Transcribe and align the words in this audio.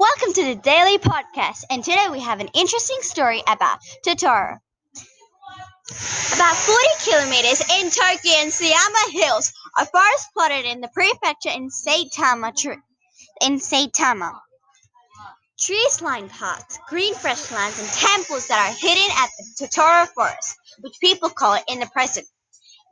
Welcome 0.00 0.32
to 0.32 0.44
the 0.44 0.54
Daily 0.54 0.96
Podcast, 0.96 1.64
and 1.68 1.84
today 1.84 2.06
we 2.10 2.20
have 2.20 2.40
an 2.40 2.48
interesting 2.54 2.96
story 3.02 3.42
about 3.46 3.80
Totoro. 4.02 4.56
About 6.34 6.56
40 6.56 6.88
kilometers 7.04 7.60
in 7.60 7.90
Tokyo 7.90 8.32
and 8.38 8.50
Sayama 8.50 9.10
Hills, 9.10 9.52
a 9.76 9.84
forest 9.84 10.28
plotted 10.32 10.64
in 10.64 10.80
the 10.80 10.88
prefecture 10.88 11.50
in 11.50 11.68
Saitama. 11.68 12.50
In 13.42 13.58
Saitama. 13.58 14.40
Trees 15.60 16.00
line 16.00 16.30
paths, 16.30 16.78
green 16.88 17.14
fresh 17.14 17.52
lands, 17.52 17.78
and 17.78 17.88
temples 17.90 18.48
that 18.48 18.70
are 18.70 18.74
hidden 18.80 19.10
at 19.18 19.28
the 19.36 19.66
Totoro 19.66 20.08
Forest, 20.14 20.56
which 20.80 20.94
people 21.02 21.28
call 21.28 21.52
it 21.56 21.64
in 21.68 21.78
the 21.78 21.86
present. 21.88 22.26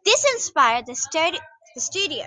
This 0.05 0.27
inspired 0.35 0.85
the, 0.85 0.93
studi- 0.93 1.41
the 1.75 1.81
studio 1.81 2.27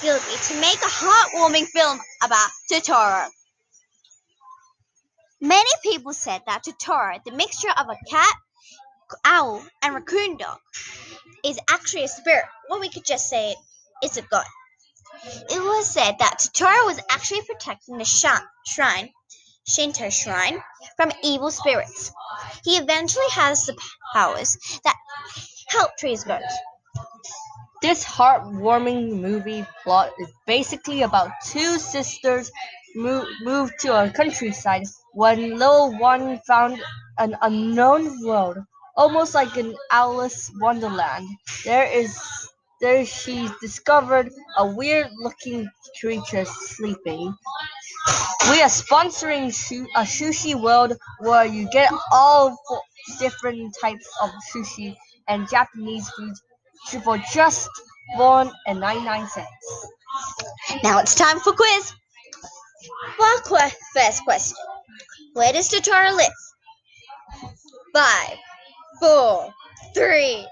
Ghibli 0.00 0.48
to 0.48 0.60
make 0.60 0.78
a 0.78 0.86
heartwarming 0.86 1.66
film 1.66 1.98
about 2.22 2.50
Totoro. 2.70 3.26
Many 5.42 5.70
people 5.82 6.12
said 6.12 6.42
that 6.46 6.62
Totoro, 6.62 7.18
the 7.24 7.32
mixture 7.32 7.72
of 7.76 7.88
a 7.88 7.96
cat, 8.08 8.36
owl, 9.24 9.60
and 9.82 9.92
raccoon 9.92 10.36
dog, 10.36 10.58
is 11.44 11.58
actually 11.68 12.04
a 12.04 12.08
spirit, 12.08 12.44
or 12.70 12.78
we 12.78 12.88
could 12.88 13.04
just 13.04 13.28
say 13.28 13.56
it's 14.02 14.16
a 14.16 14.22
god. 14.22 14.46
It 15.50 15.60
was 15.60 15.90
said 15.90 16.20
that 16.20 16.38
Totoro 16.38 16.86
was 16.86 17.00
actually 17.10 17.42
protecting 17.42 17.98
the 17.98 18.04
shrine, 18.04 19.10
Shinto 19.66 20.10
shrine, 20.10 20.62
from 20.96 21.10
evil 21.24 21.50
spirits. 21.50 22.12
He 22.64 22.76
eventually 22.76 23.28
has 23.30 23.66
the 23.66 23.76
powers 24.14 24.56
that 24.84 24.96
help 25.66 25.96
trees 25.98 26.22
grow. 26.22 26.38
This 27.82 28.02
heartwarming 28.02 29.20
movie 29.20 29.66
plot 29.82 30.12
is 30.18 30.32
basically 30.46 31.02
about 31.02 31.32
two 31.44 31.78
sisters 31.78 32.50
move, 32.94 33.26
moved 33.42 33.74
to 33.80 33.88
a 34.04 34.08
countryside 34.10 34.84
when 35.12 35.58
little 35.58 35.92
one 35.98 36.38
found 36.46 36.82
an 37.18 37.36
unknown 37.42 38.24
world, 38.24 38.56
almost 38.96 39.34
like 39.34 39.56
an 39.58 39.76
Alice 39.90 40.50
Wonderland. 40.60 41.28
There 41.64 41.84
is 41.84 42.18
there 42.80 43.04
she 43.04 43.48
discovered 43.60 44.30
a 44.56 44.66
weird 44.66 45.10
looking 45.18 45.68
creature 46.00 46.46
sleeping. 46.46 47.36
We 48.50 48.62
are 48.62 48.68
sponsoring 48.68 49.48
a 49.96 50.02
sushi 50.02 50.54
world 50.54 50.96
where 51.20 51.44
you 51.44 51.68
get 51.70 51.92
all 52.12 52.56
different 53.18 53.74
types 53.80 54.08
of 54.22 54.30
sushi 54.54 54.96
and 55.28 55.48
Japanese 55.50 56.10
for 57.04 57.18
just 57.32 57.68
one 58.16 58.50
and 58.66 58.80
ninety 58.80 59.04
nine 59.04 59.26
cents. 59.28 59.86
Now 60.82 61.00
it's 61.00 61.14
time 61.14 61.38
for 61.40 61.52
quiz. 61.52 61.92
Well, 63.18 63.38
qu- 63.40 63.76
first 63.94 64.24
question. 64.24 64.56
Where 65.34 65.52
does 65.52 65.70
Totoro 65.70 66.14
live? 66.16 66.32
Five, 67.94 68.36
four, 69.00 69.52
three, 69.94 70.46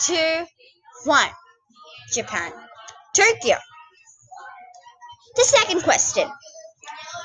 two, 0.00 0.44
one. 1.04 1.28
Japan. 2.12 2.52
Tokyo. 3.14 3.56
The 5.36 5.44
second 5.44 5.82
question. 5.82 6.28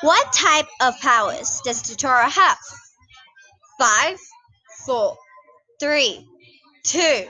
What 0.01 0.31
type 0.33 0.67
of 0.81 0.99
powers 1.01 1.61
does 1.63 1.81
the 1.81 1.95
Totoro 1.95 2.29
have? 2.29 2.57
Five, 3.79 4.17
four, 4.85 5.17
three, 5.79 6.27
two, 6.83 7.25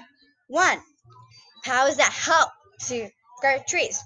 one. 0.47 0.79
Powers 1.65 1.97
that 1.97 2.13
help 2.13 2.49
to 2.87 3.09
grow 3.41 3.57
trees. 3.67 3.99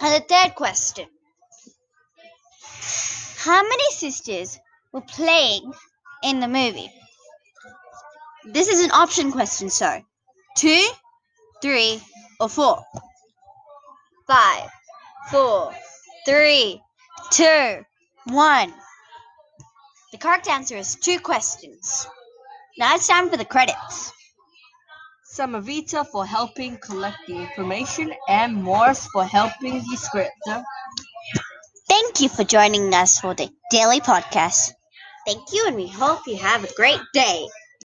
And 0.00 0.14
the 0.14 0.26
third 0.26 0.56
question. 0.56 1.06
How 3.38 3.62
many 3.62 3.90
sisters 3.92 4.58
were 4.92 5.00
playing 5.02 5.72
in 6.24 6.40
the 6.40 6.48
movie? 6.48 6.90
This 8.44 8.66
is 8.66 8.84
an 8.84 8.90
option 8.90 9.30
question, 9.30 9.70
so 9.70 10.02
two, 10.56 10.88
three, 11.62 12.02
or 12.40 12.48
four? 12.48 12.82
Five, 14.26 14.68
four, 15.30 15.72
three, 16.26 16.82
two, 17.30 17.84
one. 18.24 18.74
The 20.10 20.18
correct 20.18 20.48
answer 20.48 20.76
is 20.76 20.96
two 20.96 21.20
questions. 21.20 22.08
Now 22.76 22.96
it's 22.96 23.06
time 23.06 23.30
for 23.30 23.36
the 23.36 23.44
credits. 23.44 24.12
Samavita 25.36 26.06
for 26.06 26.24
helping 26.24 26.78
collect 26.78 27.18
the 27.26 27.36
information 27.36 28.12
and 28.28 28.54
Morse 28.54 29.06
for 29.12 29.24
helping 29.24 29.74
the 29.90 29.96
script. 29.96 30.48
Thank 31.88 32.20
you 32.20 32.28
for 32.28 32.44
joining 32.44 32.94
us 32.94 33.20
for 33.20 33.34
the 33.34 33.50
daily 33.70 34.00
podcast. 34.00 34.72
Thank 35.26 35.52
you, 35.52 35.64
and 35.66 35.76
we 35.76 35.88
hope 35.88 36.26
you 36.26 36.36
have 36.36 36.64
a 36.64 36.72
great 36.74 37.00
day. 37.12 37.46